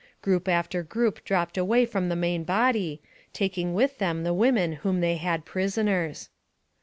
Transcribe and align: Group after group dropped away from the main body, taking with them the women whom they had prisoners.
Group 0.23 0.47
after 0.47 0.81
group 0.81 1.23
dropped 1.23 1.59
away 1.59 1.85
from 1.85 2.09
the 2.09 2.15
main 2.15 2.43
body, 2.43 3.03
taking 3.33 3.75
with 3.75 3.99
them 3.99 4.23
the 4.23 4.33
women 4.33 4.77
whom 4.77 4.99
they 4.99 5.17
had 5.17 5.45
prisoners. 5.45 6.31